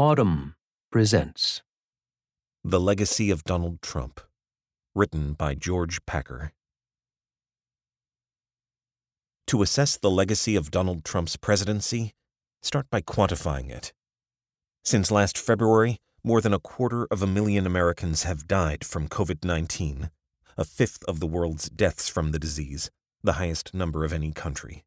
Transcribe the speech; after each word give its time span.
Audm 0.00 0.54
presents 0.90 1.60
The 2.64 2.80
Legacy 2.80 3.30
of 3.30 3.44
Donald 3.44 3.82
Trump, 3.82 4.22
written 4.94 5.34
by 5.34 5.54
George 5.54 6.06
Packer. 6.06 6.52
To 9.48 9.60
assess 9.60 9.98
the 9.98 10.10
legacy 10.10 10.56
of 10.56 10.70
Donald 10.70 11.04
Trump's 11.04 11.36
presidency, 11.36 12.14
start 12.62 12.86
by 12.88 13.02
quantifying 13.02 13.68
it. 13.68 13.92
Since 14.86 15.10
last 15.10 15.36
February, 15.36 15.98
more 16.24 16.40
than 16.40 16.54
a 16.54 16.58
quarter 16.58 17.06
of 17.10 17.22
a 17.22 17.26
million 17.26 17.66
Americans 17.66 18.22
have 18.22 18.48
died 18.48 18.86
from 18.86 19.06
COVID 19.06 19.44
19, 19.44 20.08
a 20.56 20.64
fifth 20.64 21.04
of 21.04 21.20
the 21.20 21.26
world's 21.26 21.68
deaths 21.68 22.08
from 22.08 22.32
the 22.32 22.38
disease, 22.38 22.90
the 23.22 23.34
highest 23.34 23.74
number 23.74 24.06
of 24.06 24.14
any 24.14 24.32
country. 24.32 24.82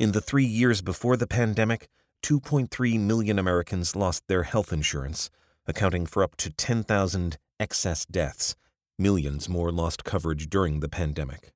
In 0.00 0.10
the 0.10 0.20
three 0.20 0.44
years 0.44 0.80
before 0.80 1.16
the 1.16 1.28
pandemic, 1.28 1.88
2.3 2.22 3.00
million 3.00 3.38
Americans 3.38 3.96
lost 3.96 4.26
their 4.28 4.44
health 4.44 4.72
insurance, 4.72 5.30
accounting 5.66 6.06
for 6.06 6.22
up 6.22 6.36
to 6.36 6.50
10,000 6.50 7.38
excess 7.58 8.04
deaths. 8.06 8.54
Millions 8.98 9.48
more 9.48 9.72
lost 9.72 10.04
coverage 10.04 10.48
during 10.50 10.80
the 10.80 10.88
pandemic. 10.88 11.52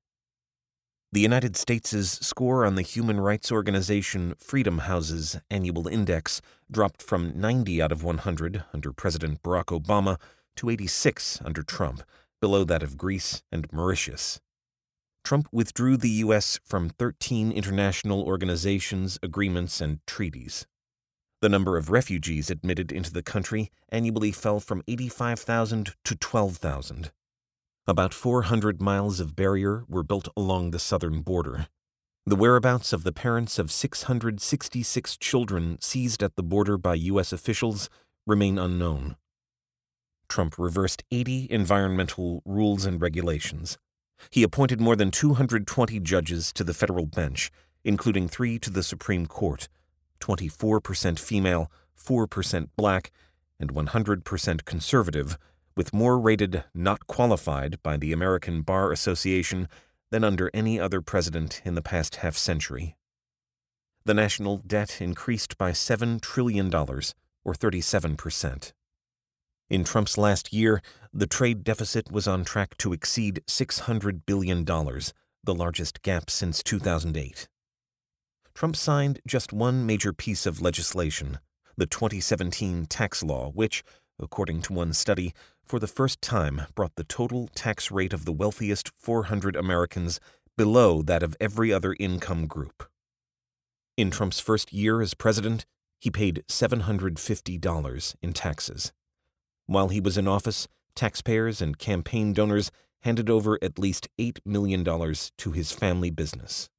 The 1.11 1.21
United 1.21 1.55
States' 1.55 2.25
score 2.25 2.65
on 2.65 2.75
the 2.75 2.81
human 2.81 3.21
rights 3.21 3.51
organization 3.51 4.35
Freedom 4.37 4.79
House's 4.79 5.39
annual 5.49 5.87
index 5.87 6.41
dropped 6.69 7.01
from 7.01 7.39
90 7.39 7.81
out 7.81 7.91
of 7.91 8.03
100 8.03 8.63
under 8.73 8.91
President 8.91 9.41
Barack 9.41 9.67
Obama 9.67 10.19
to 10.57 10.69
86 10.69 11.41
under 11.45 11.63
Trump, 11.63 12.03
below 12.41 12.63
that 12.65 12.83
of 12.83 12.97
Greece 12.97 13.43
and 13.51 13.71
Mauritius. 13.71 14.41
Trump 15.25 15.49
withdrew 15.51 15.97
the 15.97 16.21
U.S. 16.21 16.59
from 16.63 16.87
13 16.87 17.51
international 17.51 18.21
organizations, 18.21 19.17
agreements, 19.23 19.81
and 19.81 19.99
treaties. 20.05 20.67
The 21.41 21.49
number 21.49 21.77
of 21.77 21.89
refugees 21.89 22.51
admitted 22.51 22.91
into 22.91 23.11
the 23.11 23.23
country 23.23 23.71
annually 23.89 24.31
fell 24.31 24.59
from 24.59 24.83
85,000 24.87 25.95
to 26.03 26.15
12,000. 26.15 27.11
About 27.87 28.13
400 28.13 28.79
miles 28.79 29.19
of 29.19 29.35
barrier 29.35 29.83
were 29.89 30.03
built 30.03 30.27
along 30.37 30.69
the 30.69 30.79
southern 30.79 31.21
border. 31.21 31.67
The 32.27 32.35
whereabouts 32.35 32.93
of 32.93 33.03
the 33.03 33.11
parents 33.11 33.57
of 33.57 33.71
666 33.71 35.17
children 35.17 35.77
seized 35.81 36.21
at 36.21 36.35
the 36.35 36.43
border 36.43 36.77
by 36.77 36.93
U.S. 36.95 37.33
officials 37.33 37.89
remain 38.27 38.59
unknown. 38.59 39.15
Trump 40.29 40.59
reversed 40.59 41.03
80 41.09 41.47
environmental 41.49 42.43
rules 42.45 42.85
and 42.85 43.01
regulations. 43.01 43.79
He 44.29 44.43
appointed 44.43 44.81
more 44.81 44.95
than 44.95 45.11
220 45.11 45.99
judges 45.99 46.51
to 46.53 46.63
the 46.63 46.73
federal 46.73 47.05
bench, 47.05 47.51
including 47.83 48.27
three 48.27 48.59
to 48.59 48.69
the 48.69 48.83
Supreme 48.83 49.25
Court 49.27 49.67
24% 50.19 51.19
female, 51.19 51.71
4% 51.97 52.69
black, 52.75 53.11
and 53.59 53.73
100% 53.73 54.65
conservative, 54.65 55.37
with 55.75 55.93
more 55.93 56.17
rated 56.19 56.63
not 56.73 57.05
qualified 57.07 57.81
by 57.83 57.97
the 57.97 58.11
American 58.13 58.61
Bar 58.61 58.91
Association 58.91 59.67
than 60.11 60.23
under 60.23 60.49
any 60.53 60.79
other 60.79 61.01
president 61.01 61.61
in 61.65 61.75
the 61.75 61.81
past 61.81 62.17
half 62.17 62.37
century. 62.37 62.95
The 64.05 64.13
national 64.13 64.57
debt 64.57 65.01
increased 65.01 65.57
by 65.57 65.71
$7 65.71 66.21
trillion, 66.21 66.73
or 66.73 67.53
37%. 67.53 68.71
In 69.67 69.83
Trump's 69.83 70.15
last 70.15 70.53
year, 70.53 70.79
the 71.11 71.25
trade 71.25 71.63
deficit 71.63 72.11
was 72.11 72.27
on 72.27 72.45
track 72.45 72.77
to 72.77 72.93
exceed 72.93 73.41
$600 73.47 74.21
billion, 74.27 74.63
the 74.63 75.55
largest 75.55 76.03
gap 76.03 76.29
since 76.29 76.61
2008. 76.61 77.47
Trump 78.53 78.75
signed 78.75 79.19
just 79.25 79.51
one 79.51 79.83
major 79.83 80.13
piece 80.13 80.45
of 80.45 80.61
legislation, 80.61 81.39
the 81.75 81.87
2017 81.87 82.85
tax 82.85 83.23
law, 83.23 83.49
which, 83.51 83.83
according 84.19 84.61
to 84.61 84.73
one 84.73 84.93
study, 84.93 85.33
for 85.63 85.79
the 85.79 85.87
first 85.87 86.21
time 86.21 86.61
brought 86.75 86.95
the 86.95 87.03
total 87.03 87.49
tax 87.55 87.89
rate 87.89 88.13
of 88.13 88.25
the 88.25 88.31
wealthiest 88.31 88.91
400 88.99 89.55
Americans 89.55 90.19
below 90.55 91.01
that 91.01 91.23
of 91.23 91.35
every 91.39 91.73
other 91.73 91.95
income 91.99 92.45
group. 92.45 92.87
In 93.97 94.11
Trump's 94.11 94.39
first 94.39 94.71
year 94.71 95.01
as 95.01 95.15
president, 95.15 95.65
he 95.99 96.11
paid 96.11 96.43
$750 96.47 98.15
in 98.21 98.33
taxes. 98.33 98.93
While 99.67 99.89
he 99.89 99.99
was 99.99 100.17
in 100.17 100.27
office, 100.27 100.67
taxpayers 100.95 101.61
and 101.61 101.77
campaign 101.77 102.33
donors 102.33 102.71
handed 103.01 103.29
over 103.29 103.59
at 103.61 103.79
least 103.79 104.07
$8 104.19 104.39
million 104.45 104.83
to 104.83 105.51
his 105.51 105.71
family 105.71 106.09
business. 106.09 106.69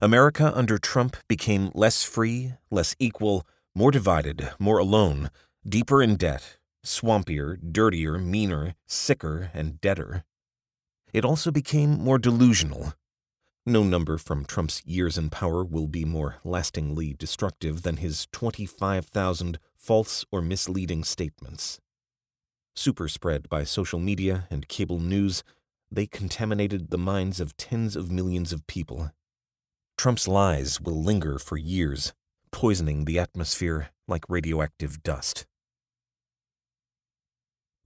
America 0.00 0.52
under 0.54 0.78
Trump 0.78 1.16
became 1.28 1.70
less 1.74 2.02
free, 2.02 2.54
less 2.70 2.94
equal, 2.98 3.46
more 3.74 3.90
divided, 3.90 4.50
more 4.58 4.78
alone, 4.78 5.30
deeper 5.66 6.02
in 6.02 6.16
debt, 6.16 6.58
swampier, 6.84 7.56
dirtier, 7.72 8.18
meaner, 8.18 8.74
sicker, 8.86 9.50
and 9.54 9.80
deader. 9.80 10.24
It 11.12 11.24
also 11.24 11.50
became 11.50 11.98
more 11.98 12.18
delusional. 12.18 12.94
No 13.64 13.82
number 13.82 14.18
from 14.18 14.44
Trump's 14.44 14.82
years 14.84 15.18
in 15.18 15.30
power 15.30 15.64
will 15.64 15.88
be 15.88 16.04
more 16.04 16.36
lastingly 16.44 17.14
destructive 17.14 17.82
than 17.82 17.96
his 17.96 18.28
25,000 18.32 19.58
false 19.86 20.24
or 20.32 20.42
misleading 20.42 21.04
statements. 21.04 21.78
Superspread 22.76 23.48
by 23.48 23.62
social 23.62 24.00
media 24.00 24.48
and 24.50 24.66
cable 24.66 24.98
news, 24.98 25.44
they 25.92 26.06
contaminated 26.06 26.90
the 26.90 26.98
minds 26.98 27.38
of 27.38 27.56
tens 27.56 27.94
of 27.94 28.10
millions 28.10 28.52
of 28.52 28.66
people. 28.66 29.12
Trump's 29.96 30.26
lies 30.26 30.80
will 30.80 31.00
linger 31.00 31.38
for 31.38 31.56
years, 31.56 32.12
poisoning 32.50 33.04
the 33.04 33.20
atmosphere 33.20 33.90
like 34.08 34.24
radioactive 34.28 35.04
dust. 35.04 35.46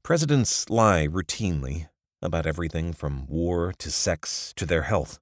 Presidents 0.02 0.70
lie 0.70 1.06
routinely 1.06 1.88
about 2.22 2.46
everything 2.46 2.94
from 2.94 3.26
war 3.26 3.74
to 3.76 3.90
sex 3.90 4.54
to 4.56 4.64
their 4.64 4.82
health. 4.82 5.18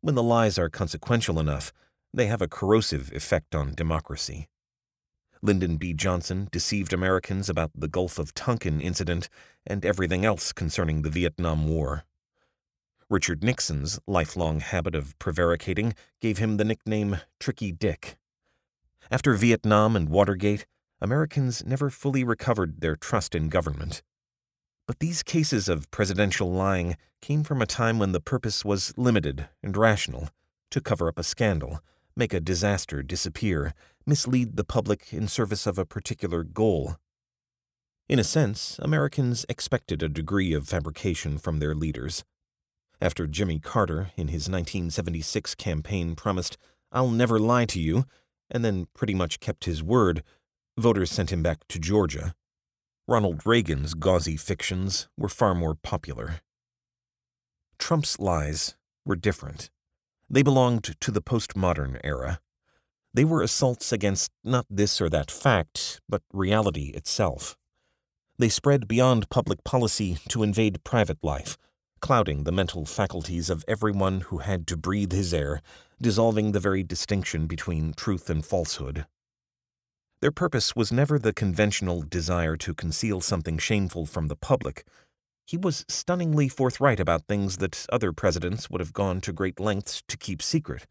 When 0.00 0.14
the 0.14 0.22
lies 0.22 0.58
are 0.58 0.70
consequential 0.70 1.38
enough, 1.38 1.74
they 2.14 2.26
have 2.26 2.40
a 2.40 2.48
corrosive 2.48 3.12
effect 3.12 3.54
on 3.54 3.74
democracy. 3.74 4.48
Lyndon 5.42 5.76
B. 5.76 5.94
Johnson 5.94 6.48
deceived 6.52 6.92
Americans 6.92 7.48
about 7.48 7.70
the 7.74 7.88
Gulf 7.88 8.18
of 8.18 8.34
Tonkin 8.34 8.80
incident 8.80 9.28
and 9.66 9.84
everything 9.84 10.24
else 10.24 10.52
concerning 10.52 11.02
the 11.02 11.10
Vietnam 11.10 11.66
War. 11.66 12.04
Richard 13.08 13.42
Nixon's 13.42 13.98
lifelong 14.06 14.60
habit 14.60 14.94
of 14.94 15.18
prevaricating 15.18 15.94
gave 16.20 16.38
him 16.38 16.56
the 16.56 16.64
nickname 16.64 17.18
Tricky 17.40 17.72
Dick. 17.72 18.16
After 19.10 19.34
Vietnam 19.34 19.96
and 19.96 20.08
Watergate, 20.08 20.66
Americans 21.00 21.64
never 21.64 21.90
fully 21.90 22.22
recovered 22.22 22.80
their 22.80 22.94
trust 22.94 23.34
in 23.34 23.48
government. 23.48 24.02
But 24.86 24.98
these 24.98 25.22
cases 25.22 25.68
of 25.68 25.90
presidential 25.90 26.52
lying 26.52 26.96
came 27.22 27.42
from 27.42 27.62
a 27.62 27.66
time 27.66 27.98
when 27.98 28.12
the 28.12 28.20
purpose 28.20 28.64
was 28.64 28.92
limited 28.96 29.48
and 29.62 29.76
rational 29.76 30.28
to 30.70 30.80
cover 30.80 31.08
up 31.08 31.18
a 31.18 31.24
scandal, 31.24 31.80
make 32.14 32.34
a 32.34 32.40
disaster 32.40 33.02
disappear, 33.02 33.74
mislead 34.10 34.56
the 34.56 34.64
public 34.64 35.12
in 35.12 35.28
service 35.28 35.68
of 35.68 35.78
a 35.78 35.86
particular 35.86 36.42
goal. 36.42 36.96
In 38.08 38.18
a 38.18 38.24
sense, 38.24 38.76
Americans 38.80 39.46
expected 39.48 40.02
a 40.02 40.08
degree 40.08 40.52
of 40.52 40.68
fabrication 40.68 41.38
from 41.38 41.60
their 41.60 41.76
leaders. 41.76 42.24
After 43.00 43.28
Jimmy 43.28 43.60
Carter, 43.60 44.10
in 44.16 44.26
his 44.26 44.48
1976 44.48 45.54
campaign, 45.54 46.16
promised, 46.16 46.58
I'll 46.90 47.08
never 47.08 47.38
lie 47.38 47.66
to 47.66 47.80
you, 47.80 48.04
and 48.50 48.64
then 48.64 48.88
pretty 48.94 49.14
much 49.14 49.38
kept 49.38 49.64
his 49.64 49.80
word, 49.80 50.24
Voters 50.76 51.12
sent 51.12 51.30
him 51.30 51.42
back 51.42 51.68
to 51.68 51.78
Georgia. 51.78 52.34
Ronald 53.06 53.46
Reagan's 53.46 53.94
gauzy 53.94 54.36
fictions 54.36 55.08
were 55.16 55.28
far 55.28 55.54
more 55.54 55.76
popular. 55.76 56.40
Trump's 57.78 58.18
lies 58.18 58.76
were 59.04 59.16
different. 59.16 59.70
They 60.28 60.42
belonged 60.42 60.96
to 61.00 61.10
the 61.12 61.22
postmodern 61.22 62.00
era. 62.02 62.40
They 63.12 63.24
were 63.24 63.42
assaults 63.42 63.92
against 63.92 64.30
not 64.44 64.66
this 64.70 65.00
or 65.00 65.08
that 65.08 65.30
fact, 65.30 66.00
but 66.08 66.22
reality 66.32 66.92
itself. 66.94 67.56
They 68.38 68.48
spread 68.48 68.86
beyond 68.86 69.28
public 69.30 69.64
policy 69.64 70.18
to 70.28 70.42
invade 70.42 70.84
private 70.84 71.18
life, 71.22 71.58
clouding 72.00 72.44
the 72.44 72.52
mental 72.52 72.86
faculties 72.86 73.50
of 73.50 73.64
everyone 73.66 74.20
who 74.22 74.38
had 74.38 74.66
to 74.68 74.76
breathe 74.76 75.12
his 75.12 75.34
air, 75.34 75.60
dissolving 76.00 76.52
the 76.52 76.60
very 76.60 76.82
distinction 76.82 77.46
between 77.46 77.92
truth 77.92 78.30
and 78.30 78.44
falsehood. 78.44 79.06
Their 80.22 80.30
purpose 80.30 80.76
was 80.76 80.92
never 80.92 81.18
the 81.18 81.32
conventional 81.32 82.02
desire 82.02 82.56
to 82.58 82.74
conceal 82.74 83.20
something 83.20 83.58
shameful 83.58 84.06
from 84.06 84.28
the 84.28 84.36
public. 84.36 84.84
He 85.46 85.56
was 85.56 85.84
stunningly 85.88 86.48
forthright 86.48 87.00
about 87.00 87.26
things 87.26 87.56
that 87.56 87.86
other 87.90 88.12
presidents 88.12 88.70
would 88.70 88.80
have 88.80 88.92
gone 88.92 89.20
to 89.22 89.32
great 89.32 89.58
lengths 89.58 90.02
to 90.08 90.16
keep 90.16 90.40
secret. 90.42 90.86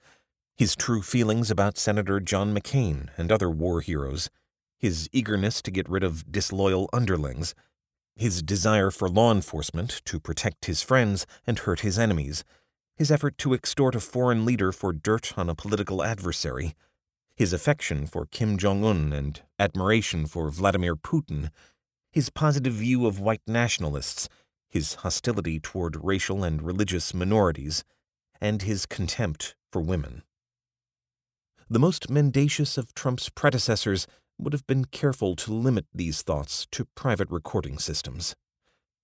His 0.60 0.76
true 0.76 1.02
feelings 1.02 1.50
about 1.50 1.78
Senator 1.78 2.20
John 2.20 2.54
McCain 2.54 3.08
and 3.18 3.32
other 3.32 3.50
war 3.50 3.80
heroes, 3.80 4.30
his 4.78 5.08
eagerness 5.14 5.62
to 5.62 5.72
get 5.72 5.88
rid 5.88 6.04
of 6.04 6.30
disloyal 6.30 6.90
underlings, 6.92 7.56
his 8.18 8.44
desire 8.44 8.92
for 8.92 9.08
law 9.08 9.32
enforcement 9.32 10.02
to 10.04 10.20
protect 10.20 10.66
his 10.66 10.82
friends 10.82 11.26
and 11.48 11.60
hurt 11.60 11.80
his 11.80 11.98
enemies, 11.98 12.44
his 12.98 13.10
effort 13.10 13.38
to 13.38 13.54
extort 13.54 13.96
a 13.96 14.02
foreign 14.02 14.44
leader 14.44 14.74
for 14.74 14.92
dirt 14.92 15.38
on 15.38 15.50
a 15.50 15.56
political 15.56 16.04
adversary 16.04 16.76
his 17.38 17.54
affection 17.54 18.06
for 18.06 18.26
Kim 18.26 18.58
Jong 18.58 18.84
un 18.84 19.14
and 19.14 19.42
admiration 19.58 20.26
for 20.26 20.52
Vladimir 20.52 20.98
Putin, 20.98 21.52
his 22.12 22.30
positive 22.30 22.74
view 22.74 23.06
of 23.06 23.18
white 23.18 23.40
nationalists, 23.48 24.28
his 24.68 24.96
hostility 24.96 25.58
toward 25.58 26.04
racial 26.04 26.44
and 26.44 26.62
religious 26.62 27.14
minorities, 27.14 27.86
and 28.42 28.64
his 28.64 28.86
contempt 28.86 29.56
for 29.72 29.80
women. 29.80 30.24
The 31.72 31.78
most 31.78 32.10
mendacious 32.10 32.80
of 32.80 32.96
Trump's 32.96 33.30
predecessors 33.30 34.08
would 34.40 34.54
have 34.54 34.66
been 34.66 34.86
careful 34.86 35.36
to 35.36 35.54
limit 35.54 35.86
these 35.94 36.24
thoughts 36.24 36.66
to 36.72 36.86
private 36.96 37.30
recording 37.30 37.78
systems. 37.78 38.36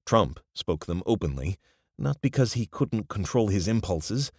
Trump 0.03 0.39
spoke 0.55 0.87
them 0.87 1.03
openly, 1.05 1.57
not 1.95 2.21
because 2.21 2.53
he 2.53 2.65
couldn't 2.65 3.07
control 3.07 3.49
his 3.49 3.67
impulses, 3.67 4.31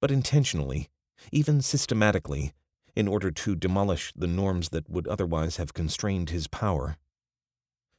but 0.00 0.12
intentionally, 0.12 0.90
even 1.32 1.60
systematically, 1.60 2.52
in 2.94 3.08
order 3.08 3.32
to 3.32 3.56
demolish 3.56 4.12
the 4.14 4.28
norms 4.28 4.68
that 4.68 4.88
would 4.88 5.08
otherwise 5.08 5.56
have 5.56 5.74
constrained 5.74 6.30
his 6.30 6.46
power. 6.46 6.96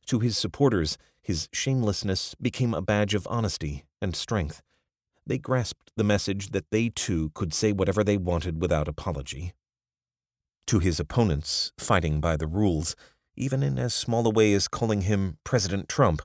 To 0.05 0.19
his 0.19 0.37
supporters, 0.37 0.97
his 1.21 1.49
shamelessness 1.51 2.35
became 2.41 2.73
a 2.73 2.81
badge 2.81 3.13
of 3.15 3.27
honesty 3.29 3.83
and 4.01 4.15
strength. 4.15 4.61
They 5.27 5.39
grasped 5.39 5.91
the 5.97 6.05
message 6.05 6.51
that 6.51 6.71
they 6.71 6.87
too 6.87 7.31
could 7.33 7.53
say 7.53 7.73
whatever 7.73 8.01
they 8.01 8.15
wanted 8.15 8.61
without 8.61 8.87
apology. 8.87 9.53
To 10.67 10.79
his 10.79 10.99
opponents, 10.99 11.71
fighting 11.77 12.19
by 12.19 12.37
the 12.37 12.47
rules, 12.47 12.95
even 13.35 13.63
in 13.63 13.77
as 13.77 13.93
small 13.93 14.25
a 14.27 14.29
way 14.29 14.53
as 14.53 14.67
calling 14.67 15.01
him 15.01 15.37
President 15.43 15.89
Trump, 15.89 16.21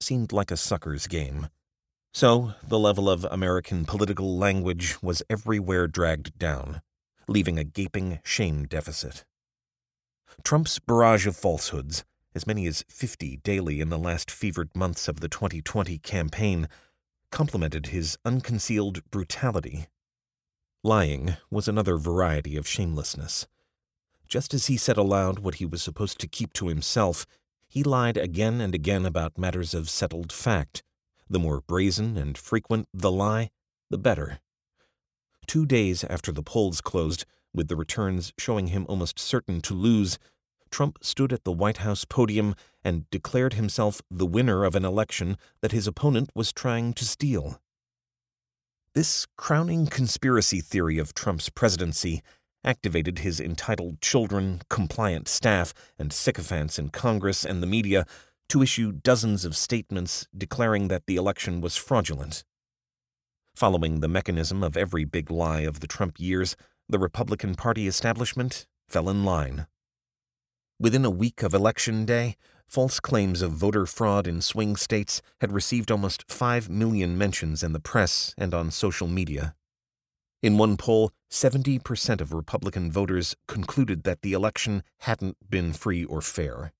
seemed 0.00 0.32
like 0.32 0.50
a 0.50 0.56
sucker's 0.56 1.06
game. 1.06 1.48
So, 2.12 2.54
the 2.66 2.78
level 2.78 3.10
of 3.10 3.24
American 3.24 3.84
political 3.84 4.38
language 4.38 5.02
was 5.02 5.22
everywhere 5.28 5.88
dragged 5.88 6.38
down, 6.38 6.80
leaving 7.26 7.58
a 7.58 7.64
gaping 7.64 8.20
shame 8.22 8.66
deficit. 8.66 9.24
Trump's 10.44 10.78
barrage 10.78 11.26
of 11.26 11.36
falsehoods, 11.36 12.04
as 12.34 12.46
many 12.46 12.66
as 12.66 12.84
50 12.88 13.38
daily 13.38 13.80
in 13.80 13.90
the 13.90 13.98
last 13.98 14.30
fevered 14.30 14.74
months 14.76 15.08
of 15.08 15.20
the 15.20 15.28
2020 15.28 15.98
campaign, 15.98 16.68
complemented 17.30 17.86
his 17.86 18.16
unconcealed 18.24 19.08
brutality. 19.10 19.86
Lying 20.84 21.36
was 21.50 21.66
another 21.66 21.96
variety 21.96 22.56
of 22.56 22.68
shamelessness. 22.68 23.46
Just 24.28 24.54
as 24.54 24.66
he 24.66 24.76
said 24.76 24.96
aloud 24.96 25.40
what 25.40 25.56
he 25.56 25.66
was 25.66 25.82
supposed 25.82 26.18
to 26.20 26.28
keep 26.28 26.52
to 26.54 26.68
himself, 26.68 27.26
he 27.68 27.82
lied 27.82 28.16
again 28.16 28.60
and 28.60 28.74
again 28.74 29.04
about 29.04 29.38
matters 29.38 29.74
of 29.74 29.90
settled 29.90 30.32
fact 30.32 30.82
the 31.28 31.38
more 31.38 31.60
brazen 31.60 32.16
and 32.16 32.36
frequent 32.36 32.88
the 32.92 33.10
lie, 33.10 33.50
the 33.90 33.98
better. 33.98 34.40
Two 35.46 35.66
days 35.66 36.04
after 36.04 36.32
the 36.32 36.42
polls 36.42 36.80
closed, 36.80 37.24
with 37.52 37.68
the 37.68 37.76
returns 37.76 38.32
showing 38.38 38.68
him 38.68 38.86
almost 38.88 39.18
certain 39.18 39.60
to 39.62 39.74
lose, 39.74 40.18
Trump 40.70 40.98
stood 41.02 41.32
at 41.32 41.44
the 41.44 41.52
White 41.52 41.78
House 41.78 42.04
podium 42.04 42.54
and 42.82 43.08
declared 43.10 43.54
himself 43.54 44.02
the 44.10 44.26
winner 44.26 44.64
of 44.64 44.74
an 44.74 44.84
election 44.84 45.36
that 45.60 45.72
his 45.72 45.86
opponent 45.86 46.30
was 46.34 46.52
trying 46.52 46.92
to 46.94 47.04
steal. 47.04 47.60
This 48.94 49.26
crowning 49.36 49.86
conspiracy 49.86 50.60
theory 50.60 50.98
of 50.98 51.14
Trump's 51.14 51.48
presidency 51.48 52.22
activated 52.64 53.18
his 53.18 53.40
entitled 53.40 54.00
children, 54.00 54.62
compliant 54.68 55.28
staff, 55.28 55.74
and 55.98 56.12
sycophants 56.12 56.78
in 56.78 56.88
Congress 56.88 57.44
and 57.44 57.62
the 57.62 57.66
media 57.66 58.06
to 58.48 58.62
issue 58.62 58.92
dozens 58.92 59.44
of 59.44 59.56
statements 59.56 60.26
declaring 60.36 60.88
that 60.88 61.06
the 61.06 61.16
election 61.16 61.60
was 61.60 61.76
fraudulent. 61.76 62.44
Following 63.54 64.00
the 64.00 64.08
mechanism 64.08 64.62
of 64.62 64.76
every 64.76 65.04
big 65.04 65.30
lie 65.30 65.60
of 65.60 65.80
the 65.80 65.86
Trump 65.86 66.18
years, 66.18 66.56
the 66.88 66.98
Republican 66.98 67.54
Party 67.54 67.86
establishment 67.86 68.66
fell 68.88 69.08
in 69.08 69.24
line. 69.24 69.66
Within 70.80 71.04
a 71.04 71.10
week 71.10 71.42
of 71.42 71.54
Election 71.54 72.04
Day, 72.04 72.36
false 72.66 72.98
claims 72.98 73.42
of 73.42 73.52
voter 73.52 73.86
fraud 73.86 74.26
in 74.26 74.40
swing 74.40 74.76
states 74.76 75.22
had 75.40 75.52
received 75.52 75.90
almost 75.90 76.30
5 76.30 76.68
million 76.68 77.16
mentions 77.16 77.62
in 77.62 77.72
the 77.72 77.80
press 77.80 78.34
and 78.36 78.52
on 78.52 78.70
social 78.70 79.06
media. 79.06 79.54
In 80.42 80.58
one 80.58 80.76
poll, 80.76 81.12
70% 81.34 82.20
of 82.20 82.32
Republican 82.32 82.92
voters 82.92 83.34
concluded 83.48 84.04
that 84.04 84.22
the 84.22 84.32
election 84.32 84.84
hadn't 85.00 85.36
been 85.50 85.72
free 85.72 86.04
or 86.04 86.20
fair. 86.20 86.72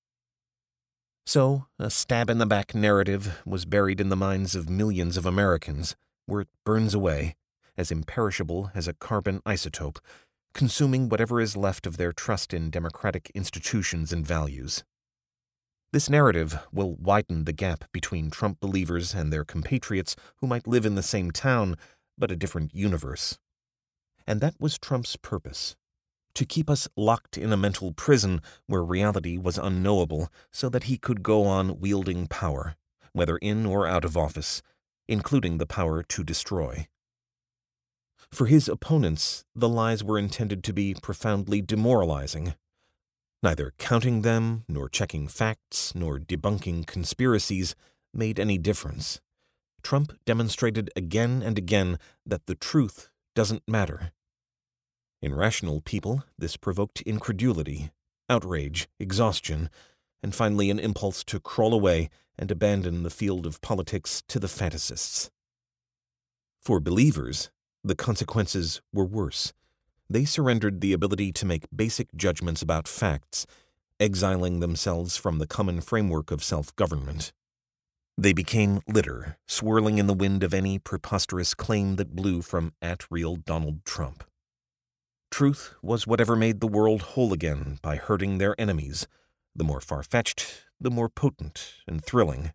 So, 1.25 1.65
a 1.77 1.89
stab 1.89 2.29
in 2.29 2.37
the 2.37 2.45
back 2.45 2.73
narrative 2.73 3.41
was 3.45 3.65
buried 3.65 3.99
in 3.99 4.07
the 4.07 4.15
minds 4.15 4.55
of 4.55 4.69
millions 4.69 5.17
of 5.17 5.25
Americans, 5.25 5.97
where 6.25 6.39
it 6.39 6.47
burns 6.63 6.93
away, 6.93 7.35
as 7.75 7.91
imperishable 7.91 8.71
as 8.73 8.87
a 8.87 8.93
carbon 8.93 9.41
isotope, 9.45 9.97
consuming 10.53 11.09
whatever 11.09 11.41
is 11.41 11.57
left 11.57 11.85
of 11.85 11.97
their 11.97 12.13
trust 12.13 12.53
in 12.53 12.69
democratic 12.69 13.29
institutions 13.35 14.13
and 14.13 14.25
values. 14.25 14.85
This 15.91 16.09
narrative 16.09 16.59
will 16.71 16.95
widen 16.95 17.43
the 17.43 17.51
gap 17.51 17.91
between 17.91 18.31
Trump 18.31 18.61
believers 18.61 19.13
and 19.13 19.33
their 19.33 19.43
compatriots 19.43 20.15
who 20.37 20.47
might 20.47 20.65
live 20.65 20.85
in 20.85 20.95
the 20.95 21.03
same 21.03 21.31
town, 21.31 21.75
but 22.17 22.31
a 22.31 22.37
different 22.37 22.73
universe. 22.73 23.37
And 24.27 24.41
that 24.41 24.55
was 24.59 24.77
Trump's 24.77 25.15
purpose 25.15 25.75
to 26.35 26.45
keep 26.45 26.69
us 26.69 26.87
locked 26.95 27.37
in 27.37 27.51
a 27.51 27.57
mental 27.57 27.93
prison 27.93 28.41
where 28.67 28.83
reality 28.83 29.37
was 29.37 29.57
unknowable 29.57 30.29
so 30.51 30.69
that 30.69 30.83
he 30.83 30.97
could 30.97 31.23
go 31.23 31.45
on 31.45 31.79
wielding 31.79 32.27
power, 32.27 32.75
whether 33.13 33.37
in 33.37 33.65
or 33.65 33.87
out 33.87 34.05
of 34.05 34.17
office, 34.17 34.61
including 35.07 35.57
the 35.57 35.65
power 35.65 36.03
to 36.03 36.23
destroy. 36.23 36.87
For 38.31 38.47
his 38.47 38.67
opponents, 38.67 39.45
the 39.55 39.69
lies 39.69 40.03
were 40.03 40.19
intended 40.19 40.63
to 40.65 40.73
be 40.73 40.93
profoundly 40.93 41.61
demoralizing. 41.61 42.55
Neither 43.41 43.73
counting 43.77 44.21
them, 44.21 44.65
nor 44.67 44.89
checking 44.89 45.27
facts, 45.27 45.95
nor 45.95 46.19
debunking 46.19 46.85
conspiracies 46.85 47.75
made 48.13 48.39
any 48.39 48.57
difference. 48.57 49.21
Trump 49.83 50.17
demonstrated 50.25 50.89
again 50.95 51.43
and 51.43 51.57
again 51.57 51.99
that 52.25 52.47
the 52.47 52.55
truth 52.55 53.09
doesn't 53.35 53.63
matter. 53.67 54.11
In 55.25 55.33
rational 55.33 55.81
people, 55.81 56.23
this 56.37 56.55
provoked 56.55 57.01
incredulity, 57.01 57.89
outrage, 58.29 58.87
exhaustion, 58.99 59.71
and 60.21 60.35
finally 60.35 60.69
an 60.69 60.77
impulse 60.77 61.23
to 61.23 61.39
crawl 61.39 61.73
away 61.73 62.11
and 62.37 62.51
abandon 62.51 63.01
the 63.01 63.09
field 63.09 63.47
of 63.47 63.59
politics 63.59 64.21
to 64.27 64.37
the 64.37 64.45
fantasists. 64.45 65.31
For 66.61 66.79
believers, 66.79 67.49
the 67.83 67.95
consequences 67.95 68.83
were 68.93 69.03
worse. 69.03 69.51
They 70.07 70.25
surrendered 70.25 70.79
the 70.79 70.93
ability 70.93 71.31
to 71.31 71.45
make 71.47 71.75
basic 71.75 72.13
judgments 72.15 72.61
about 72.61 72.87
facts, 72.87 73.47
exiling 73.99 74.59
themselves 74.59 75.17
from 75.17 75.39
the 75.39 75.47
common 75.47 75.81
framework 75.81 76.29
of 76.29 76.43
self 76.43 76.75
government. 76.75 77.33
They 78.15 78.33
became 78.33 78.81
litter, 78.87 79.39
swirling 79.47 79.97
in 79.97 80.05
the 80.05 80.13
wind 80.13 80.43
of 80.43 80.53
any 80.53 80.77
preposterous 80.77 81.55
claim 81.55 81.95
that 81.95 82.15
blew 82.15 82.43
from 82.43 82.73
at 82.79 83.09
real 83.09 83.37
Donald 83.37 83.83
Trump. 83.85 84.23
Truth 85.31 85.75
was 85.81 86.07
whatever 86.07 86.35
made 86.35 86.59
the 86.59 86.67
world 86.67 87.01
whole 87.01 87.33
again 87.33 87.79
by 87.81 87.97
hurting 87.97 88.37
their 88.37 88.59
enemies, 88.59 89.07
the 89.55 89.63
more 89.63 89.81
far 89.81 90.03
fetched, 90.03 90.65
the 90.79 90.91
more 90.91 91.09
potent 91.09 91.75
and 91.87 92.03
thrilling. 92.03 92.51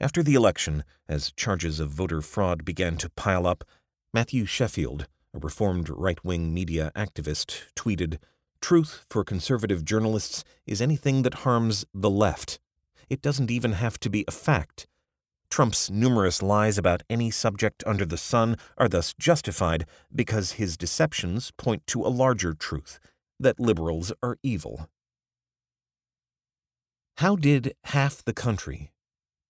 After 0.00 0.22
the 0.22 0.34
election, 0.34 0.82
as 1.08 1.32
charges 1.32 1.78
of 1.78 1.90
voter 1.90 2.20
fraud 2.20 2.64
began 2.64 2.96
to 2.96 3.10
pile 3.10 3.46
up, 3.46 3.64
Matthew 4.12 4.44
Sheffield, 4.46 5.06
a 5.32 5.38
reformed 5.38 5.88
right 5.88 6.22
wing 6.24 6.52
media 6.52 6.90
activist, 6.96 7.62
tweeted 7.76 8.18
Truth 8.60 9.06
for 9.08 9.24
conservative 9.24 9.84
journalists 9.84 10.44
is 10.66 10.82
anything 10.82 11.22
that 11.22 11.42
harms 11.42 11.84
the 11.94 12.10
left. 12.10 12.58
It 13.08 13.22
doesn't 13.22 13.50
even 13.50 13.72
have 13.72 13.98
to 14.00 14.10
be 14.10 14.24
a 14.26 14.32
fact. 14.32 14.86
Trump's 15.52 15.90
numerous 15.90 16.40
lies 16.40 16.78
about 16.78 17.02
any 17.10 17.30
subject 17.30 17.84
under 17.86 18.06
the 18.06 18.16
sun 18.16 18.56
are 18.78 18.88
thus 18.88 19.12
justified 19.12 19.84
because 20.10 20.52
his 20.52 20.78
deceptions 20.78 21.50
point 21.58 21.86
to 21.88 22.00
a 22.00 22.08
larger 22.08 22.54
truth 22.54 22.98
that 23.38 23.60
liberals 23.60 24.14
are 24.22 24.38
evil. 24.42 24.88
How 27.18 27.36
did 27.36 27.74
half 27.84 28.24
the 28.24 28.32
country, 28.32 28.92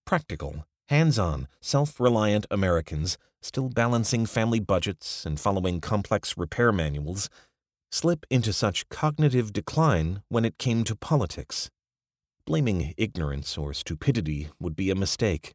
practical, 0.05 0.67
hands 0.89 1.21
on, 1.21 1.47
self 1.61 2.01
reliant 2.01 2.47
Americans, 2.51 3.17
still 3.41 3.69
balancing 3.69 4.27
family 4.27 4.59
budgets 4.59 5.25
and 5.25 5.39
following 5.39 5.81
complex 5.81 6.37
repair 6.37 6.73
manuals, 6.73 7.31
slip 7.93 8.27
into 8.29 8.53
such 8.53 8.89
cognitive 8.89 9.53
decline 9.53 10.23
when 10.29 10.45
it 10.45 10.59
came 10.59 10.83
to 10.83 10.97
politics? 10.97 11.71
Blaming 12.45 12.93
ignorance 12.97 13.57
or 13.57 13.73
stupidity 13.73 14.49
would 14.59 14.75
be 14.75 14.91
a 14.91 14.97
mistake 14.97 15.53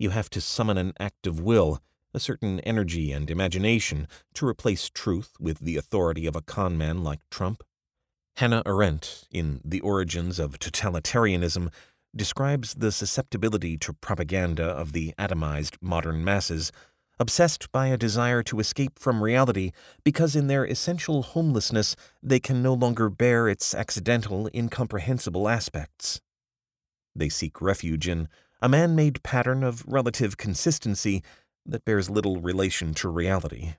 you 0.00 0.10
have 0.10 0.30
to 0.30 0.40
summon 0.40 0.78
an 0.78 0.94
act 0.98 1.26
of 1.26 1.40
will, 1.40 1.82
a 2.14 2.18
certain 2.18 2.58
energy 2.60 3.12
and 3.12 3.30
imagination, 3.30 4.08
to 4.32 4.46
replace 4.46 4.88
truth 4.88 5.34
with 5.38 5.58
the 5.58 5.76
authority 5.76 6.26
of 6.26 6.34
a 6.34 6.40
conman 6.40 7.04
like 7.04 7.20
Trump. 7.30 7.62
Hannah 8.36 8.62
Arendt, 8.64 9.28
in 9.30 9.60
The 9.62 9.80
Origins 9.80 10.38
of 10.38 10.58
Totalitarianism, 10.58 11.70
describes 12.16 12.74
the 12.74 12.90
susceptibility 12.90 13.76
to 13.76 13.92
propaganda 13.92 14.64
of 14.64 14.92
the 14.92 15.12
atomized 15.18 15.76
modern 15.82 16.24
masses, 16.24 16.72
obsessed 17.18 17.70
by 17.70 17.88
a 17.88 17.98
desire 17.98 18.42
to 18.44 18.58
escape 18.58 18.98
from 18.98 19.22
reality 19.22 19.70
because 20.02 20.34
in 20.34 20.46
their 20.46 20.64
essential 20.64 21.22
homelessness 21.22 21.94
they 22.22 22.40
can 22.40 22.62
no 22.62 22.72
longer 22.72 23.10
bear 23.10 23.48
its 23.50 23.74
accidental, 23.74 24.48
incomprehensible 24.54 25.46
aspects. 25.46 26.22
They 27.14 27.28
seek 27.28 27.60
refuge 27.60 28.08
in 28.08 28.28
a 28.62 28.68
man 28.68 28.94
made 28.94 29.22
pattern 29.22 29.64
of 29.64 29.84
relative 29.86 30.36
consistency 30.36 31.22
that 31.64 31.84
bears 31.84 32.10
little 32.10 32.40
relation 32.40 32.94
to 32.94 33.08
reality. 33.08 33.74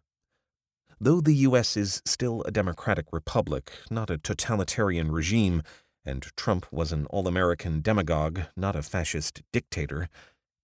Though 1.00 1.22
the 1.22 1.34
U.S. 1.48 1.76
is 1.78 2.02
still 2.06 2.44
a 2.44 2.52
democratic 2.52 3.08
republic, 3.12 3.72
not 3.90 4.10
a 4.10 4.18
totalitarian 4.18 5.12
regime, 5.12 5.64
and 6.06 6.28
Trump 6.36 6.66
was 6.72 6.92
an 6.92 7.06
all 7.08 7.28
American 7.28 7.82
demagogue, 7.82 8.42
not 8.56 8.76
a 8.76 8.82
fascist 8.82 9.42
dictator, 9.52 10.10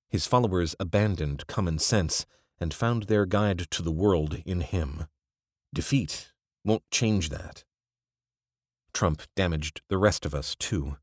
his 0.09 0.25
followers 0.25 0.75
abandoned 0.79 1.47
common 1.47 1.79
sense 1.79 2.25
and 2.59 2.73
found 2.73 3.03
their 3.03 3.25
guide 3.25 3.67
to 3.71 3.83
the 3.83 3.91
world 3.91 4.41
in 4.45 4.61
him. 4.61 5.05
Defeat 5.73 6.33
won't 6.63 6.89
change 6.91 7.29
that. 7.29 7.63
Trump 8.93 9.21
damaged 9.35 9.81
the 9.89 9.97
rest 9.97 10.25
of 10.25 10.33
us, 10.33 10.55
too. 10.55 10.97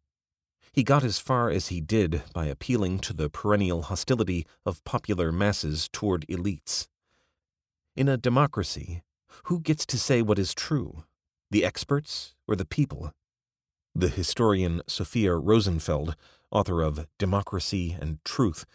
He 0.75 0.83
got 0.83 1.05
as 1.05 1.21
far 1.21 1.51
as 1.51 1.69
he 1.69 1.81
did 1.81 2.25
by 2.33 2.47
appealing 2.47 2.99
to 3.01 3.13
the 3.13 3.31
perennial 3.31 3.83
hostility 3.83 4.45
of 4.67 4.83
popular 4.83 5.31
masses 5.31 5.89
toward 5.93 6.27
elites. 6.27 6.89
In 7.95 8.09
a 8.09 8.17
democracy, 8.17 9.05
who 9.45 9.61
gets 9.61 9.87
to 9.87 9.97
say 9.97 10.21
what 10.21 10.37
is 10.37 10.53
true, 10.53 11.05
the 11.49 11.65
experts 11.65 12.35
or 12.49 12.57
the 12.57 12.65
people? 12.65 13.13
The 13.95 14.09
historian 14.09 14.83
Sophia 14.89 15.37
Rosenfeld, 15.37 16.17
author 16.51 16.83
of 16.83 17.07
Democracy 17.21 17.97
and 18.01 18.19
Truth, 18.25 18.67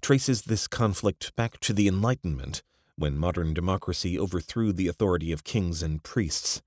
traces 0.00 0.42
this 0.42 0.68
conflict 0.68 1.34
back 1.34 1.58
to 1.60 1.72
the 1.72 1.88
Enlightenment, 1.88 2.62
when 2.94 3.18
modern 3.18 3.54
democracy 3.54 4.16
overthrew 4.16 4.72
the 4.72 4.86
authority 4.86 5.32
of 5.32 5.42
kings 5.42 5.82
and 5.82 6.00
priests. 6.04 6.62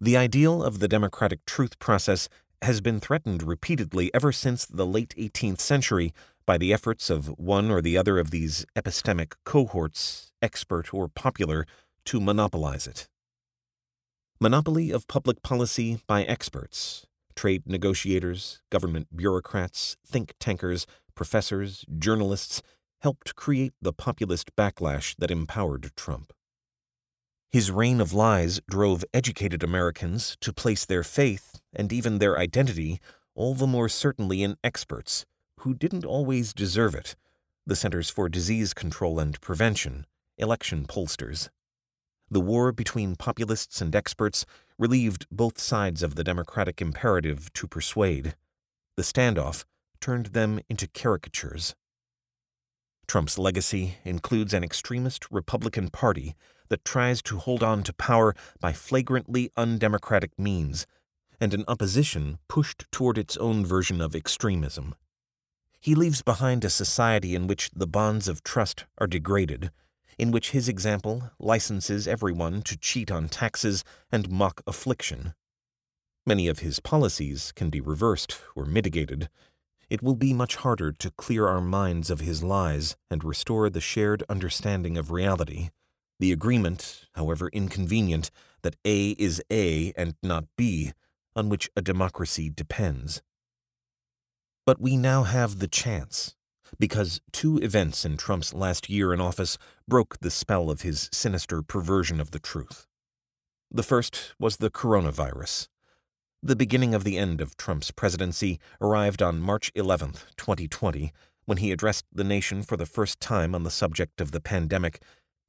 The 0.00 0.16
ideal 0.16 0.62
of 0.62 0.80
the 0.80 0.88
democratic 0.88 1.46
truth 1.46 1.78
process 1.78 2.28
has 2.64 2.80
been 2.80 2.98
threatened 2.98 3.42
repeatedly 3.42 4.10
ever 4.14 4.32
since 4.32 4.66
the 4.66 4.86
late 4.86 5.14
18th 5.16 5.60
century 5.60 6.12
by 6.46 6.58
the 6.58 6.72
efforts 6.72 7.10
of 7.10 7.28
one 7.38 7.70
or 7.70 7.80
the 7.80 7.96
other 7.96 8.18
of 8.18 8.30
these 8.30 8.66
epistemic 8.76 9.34
cohorts, 9.44 10.32
expert 10.42 10.92
or 10.92 11.08
popular, 11.08 11.66
to 12.04 12.20
monopolize 12.20 12.86
it. 12.86 13.08
Monopoly 14.40 14.90
of 14.90 15.06
public 15.08 15.42
policy 15.42 16.00
by 16.06 16.24
experts, 16.24 17.06
trade 17.34 17.62
negotiators, 17.66 18.60
government 18.70 19.08
bureaucrats, 19.14 19.96
think 20.06 20.34
tankers, 20.40 20.86
professors, 21.14 21.84
journalists 21.98 22.62
helped 23.00 23.36
create 23.36 23.74
the 23.80 23.92
populist 23.92 24.56
backlash 24.56 25.14
that 25.18 25.30
empowered 25.30 25.92
Trump. 25.96 26.32
His 27.54 27.70
reign 27.70 28.00
of 28.00 28.12
lies 28.12 28.60
drove 28.68 29.04
educated 29.14 29.62
Americans 29.62 30.36
to 30.40 30.52
place 30.52 30.84
their 30.84 31.04
faith 31.04 31.60
and 31.72 31.92
even 31.92 32.18
their 32.18 32.36
identity 32.36 32.98
all 33.36 33.54
the 33.54 33.68
more 33.68 33.88
certainly 33.88 34.42
in 34.42 34.56
experts, 34.64 35.24
who 35.60 35.72
didn't 35.72 36.04
always 36.04 36.52
deserve 36.52 36.96
it 36.96 37.14
the 37.64 37.76
Centers 37.76 38.10
for 38.10 38.28
Disease 38.28 38.74
Control 38.74 39.20
and 39.20 39.40
Prevention, 39.40 40.04
election 40.36 40.84
pollsters. 40.84 41.48
The 42.28 42.40
war 42.40 42.72
between 42.72 43.14
populists 43.14 43.80
and 43.80 43.94
experts 43.94 44.44
relieved 44.76 45.28
both 45.30 45.60
sides 45.60 46.02
of 46.02 46.16
the 46.16 46.24
democratic 46.24 46.82
imperative 46.82 47.52
to 47.52 47.68
persuade. 47.68 48.34
The 48.96 49.04
standoff 49.04 49.64
turned 50.00 50.26
them 50.32 50.58
into 50.68 50.88
caricatures. 50.88 51.76
Trump's 53.06 53.38
legacy 53.38 53.98
includes 54.04 54.52
an 54.52 54.64
extremist 54.64 55.30
Republican 55.30 55.90
Party 55.90 56.34
that 56.68 56.84
tries 56.84 57.22
to 57.22 57.38
hold 57.38 57.62
on 57.62 57.82
to 57.82 57.92
power 57.92 58.34
by 58.60 58.72
flagrantly 58.72 59.50
undemocratic 59.56 60.38
means, 60.38 60.86
and 61.40 61.52
an 61.52 61.64
opposition 61.68 62.38
pushed 62.48 62.84
toward 62.90 63.18
its 63.18 63.36
own 63.36 63.64
version 63.64 64.00
of 64.00 64.14
extremism. 64.14 64.94
He 65.80 65.94
leaves 65.94 66.22
behind 66.22 66.64
a 66.64 66.70
society 66.70 67.34
in 67.34 67.46
which 67.46 67.70
the 67.70 67.86
bonds 67.86 68.28
of 68.28 68.42
trust 68.42 68.84
are 68.98 69.06
degraded, 69.06 69.70
in 70.18 70.30
which 70.30 70.52
his 70.52 70.68
example 70.68 71.30
licenses 71.38 72.08
everyone 72.08 72.62
to 72.62 72.76
cheat 72.76 73.10
on 73.10 73.28
taxes 73.28 73.84
and 74.10 74.30
mock 74.30 74.62
affliction. 74.66 75.34
Many 76.24 76.48
of 76.48 76.60
his 76.60 76.80
policies 76.80 77.52
can 77.52 77.68
be 77.68 77.80
reversed 77.80 78.40
or 78.56 78.64
mitigated, 78.64 79.28
it 79.90 80.02
will 80.02 80.16
be 80.16 80.32
much 80.32 80.56
harder 80.56 80.92
to 80.92 81.10
clear 81.12 81.46
our 81.46 81.60
minds 81.60 82.10
of 82.10 82.20
his 82.20 82.42
lies 82.42 82.96
and 83.10 83.22
restore 83.22 83.68
the 83.68 83.80
shared 83.80 84.22
understanding 84.28 84.96
of 84.96 85.10
reality, 85.10 85.70
the 86.18 86.32
agreement, 86.32 87.06
however 87.14 87.48
inconvenient, 87.52 88.30
that 88.62 88.76
A 88.84 89.10
is 89.10 89.42
A 89.50 89.92
and 89.96 90.14
not 90.22 90.44
B, 90.56 90.92
on 91.36 91.48
which 91.48 91.70
a 91.76 91.82
democracy 91.82 92.50
depends. 92.50 93.22
But 94.66 94.80
we 94.80 94.96
now 94.96 95.24
have 95.24 95.58
the 95.58 95.68
chance, 95.68 96.34
because 96.78 97.20
two 97.32 97.58
events 97.58 98.04
in 98.04 98.16
Trump's 98.16 98.54
last 98.54 98.88
year 98.88 99.12
in 99.12 99.20
office 99.20 99.58
broke 99.86 100.18
the 100.20 100.30
spell 100.30 100.70
of 100.70 100.82
his 100.82 101.08
sinister 101.12 101.62
perversion 101.62 102.20
of 102.20 102.30
the 102.30 102.38
truth. 102.38 102.86
The 103.70 103.82
first 103.82 104.34
was 104.38 104.58
the 104.58 104.70
coronavirus. 104.70 105.68
The 106.42 106.56
beginning 106.56 106.94
of 106.94 107.04
the 107.04 107.18
end 107.18 107.40
of 107.40 107.56
Trump's 107.56 107.90
presidency 107.90 108.60
arrived 108.80 109.22
on 109.22 109.40
March 109.40 109.72
11, 109.74 110.12
2020, 110.36 111.12
when 111.46 111.58
he 111.58 111.72
addressed 111.72 112.04
the 112.12 112.24
nation 112.24 112.62
for 112.62 112.76
the 112.76 112.86
first 112.86 113.20
time 113.20 113.54
on 113.54 113.64
the 113.64 113.70
subject 113.70 114.20
of 114.20 114.30
the 114.30 114.40
pandemic 114.40 115.02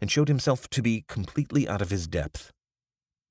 and 0.05 0.11
showed 0.11 0.27
himself 0.27 0.69
to 0.69 0.83
be 0.83 1.03
completely 1.07 1.67
out 1.67 1.81
of 1.81 1.89
his 1.89 2.05
depth. 2.05 2.53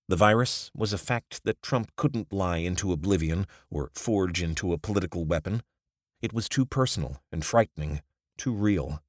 The 0.08 0.16
virus 0.16 0.72
was 0.74 0.92
a 0.92 0.98
fact 0.98 1.44
that 1.44 1.62
Trump 1.62 1.92
couldn't 1.94 2.32
lie 2.32 2.56
into 2.56 2.90
oblivion 2.90 3.46
or 3.70 3.92
forge 3.94 4.42
into 4.42 4.72
a 4.72 4.78
political 4.78 5.24
weapon. 5.24 5.62
It 6.20 6.32
was 6.32 6.48
too 6.48 6.66
personal 6.66 7.22
and 7.30 7.44
frightening, 7.44 8.02
too 8.36 8.52
real. 8.52 9.04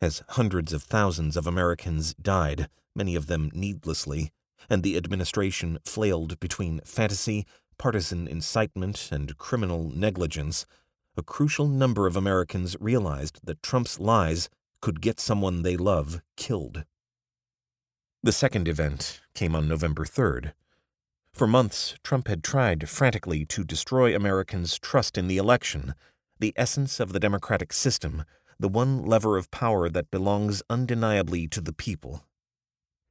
As 0.00 0.22
hundreds 0.28 0.72
of 0.72 0.84
thousands 0.84 1.36
of 1.36 1.48
Americans 1.48 2.14
died, 2.14 2.68
many 2.94 3.16
of 3.16 3.26
them 3.26 3.50
needlessly, 3.52 4.30
and 4.70 4.84
the 4.84 4.96
administration 4.96 5.80
flailed 5.84 6.38
between 6.38 6.82
fantasy 6.84 7.46
partisan 7.78 8.28
incitement, 8.28 9.08
and 9.10 9.36
criminal 9.38 9.90
negligence, 9.92 10.66
a 11.16 11.22
crucial 11.24 11.66
number 11.66 12.06
of 12.06 12.16
Americans 12.16 12.76
realized 12.78 13.40
that 13.42 13.60
Trump's 13.60 13.98
lies 13.98 14.48
could 14.86 15.00
get 15.00 15.18
someone 15.18 15.62
they 15.62 15.76
love 15.76 16.20
killed. 16.36 16.84
The 18.22 18.30
second 18.30 18.68
event 18.68 19.20
came 19.34 19.56
on 19.56 19.66
November 19.66 20.04
3rd. 20.04 20.52
For 21.32 21.48
months, 21.48 21.96
Trump 22.04 22.28
had 22.28 22.44
tried 22.44 22.88
frantically 22.88 23.44
to 23.46 23.64
destroy 23.64 24.14
Americans' 24.14 24.78
trust 24.78 25.18
in 25.18 25.26
the 25.26 25.38
election, 25.38 25.96
the 26.38 26.54
essence 26.54 27.00
of 27.00 27.12
the 27.12 27.18
democratic 27.18 27.72
system, 27.72 28.22
the 28.60 28.68
one 28.68 29.04
lever 29.04 29.36
of 29.36 29.50
power 29.50 29.88
that 29.88 30.12
belongs 30.12 30.62
undeniably 30.70 31.48
to 31.48 31.60
the 31.60 31.72
people. 31.72 32.22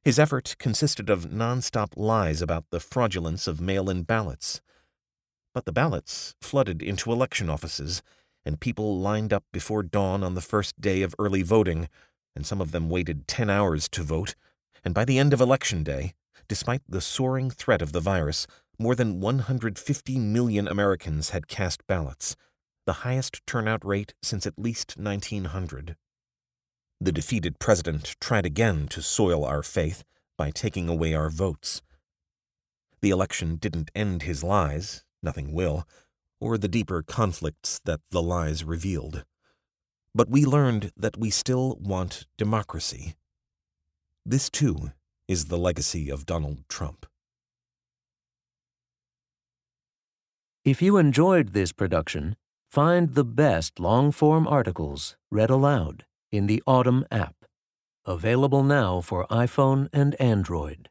His 0.02 0.18
effort 0.18 0.56
consisted 0.58 1.10
of 1.10 1.26
nonstop 1.26 1.92
lies 1.94 2.40
about 2.40 2.64
the 2.70 2.80
fraudulence 2.80 3.46
of 3.46 3.60
mail 3.60 3.90
in 3.90 4.04
ballots. 4.04 4.62
But 5.52 5.66
the 5.66 5.72
ballots 5.72 6.34
flooded 6.40 6.80
into 6.80 7.12
election 7.12 7.50
offices, 7.50 8.02
and 8.46 8.60
people 8.60 8.98
lined 8.98 9.32
up 9.32 9.44
before 9.52 9.82
dawn 9.82 10.22
on 10.22 10.34
the 10.34 10.40
first 10.40 10.80
day 10.80 11.02
of 11.02 11.14
early 11.18 11.42
voting, 11.42 11.88
and 12.36 12.46
some 12.46 12.60
of 12.60 12.70
them 12.70 12.88
waited 12.88 13.26
10 13.26 13.50
hours 13.50 13.88
to 13.88 14.04
vote. 14.04 14.36
And 14.84 14.94
by 14.94 15.04
the 15.04 15.18
end 15.18 15.32
of 15.32 15.40
Election 15.40 15.82
Day, 15.82 16.14
despite 16.48 16.82
the 16.88 17.00
soaring 17.00 17.50
threat 17.50 17.82
of 17.82 17.90
the 17.90 18.00
virus, 18.00 18.46
more 18.78 18.94
than 18.94 19.20
150 19.20 20.18
million 20.18 20.68
Americans 20.68 21.30
had 21.30 21.48
cast 21.48 21.84
ballots, 21.88 22.36
the 22.86 23.02
highest 23.04 23.44
turnout 23.46 23.84
rate 23.84 24.14
since 24.22 24.46
at 24.46 24.58
least 24.58 24.96
1900. 24.96 25.96
The 27.00 27.12
defeated 27.12 27.58
president 27.58 28.14
tried 28.20 28.46
again 28.46 28.86
to 28.88 29.02
soil 29.02 29.44
our 29.44 29.62
faith 29.62 30.04
by 30.38 30.50
taking 30.50 30.88
away 30.88 31.14
our 31.14 31.30
votes. 31.30 31.82
The 33.02 33.10
election 33.10 33.56
didn't 33.56 33.90
end 33.94 34.22
his 34.22 34.44
lies, 34.44 35.04
nothing 35.22 35.52
will, 35.52 35.86
or 36.40 36.58
the 36.58 36.68
deeper 36.68 37.02
conflicts 37.02 37.80
that 37.84 38.00
the 38.10 38.22
lies 38.22 38.64
revealed. 38.64 39.24
But 40.14 40.28
we 40.30 40.44
learned 40.44 40.92
that 40.96 41.16
we 41.16 41.30
still 41.30 41.76
want 41.80 42.26
democracy. 42.38 43.16
This, 44.24 44.50
too, 44.50 44.92
is 45.28 45.46
the 45.46 45.58
legacy 45.58 46.10
of 46.10 46.26
Donald 46.26 46.64
Trump. 46.68 47.06
If 50.64 50.82
you 50.82 50.96
enjoyed 50.96 51.52
this 51.52 51.72
production, 51.72 52.36
find 52.70 53.14
the 53.14 53.24
best 53.24 53.78
long 53.78 54.10
form 54.10 54.48
articles 54.48 55.16
read 55.30 55.50
aloud 55.50 56.04
in 56.32 56.46
the 56.46 56.62
Audm 56.66 57.04
app, 57.10 57.44
available 58.04 58.62
now 58.62 59.00
for 59.00 59.26
iPhone 59.28 59.88
and 59.92 60.20
Android. 60.20 60.88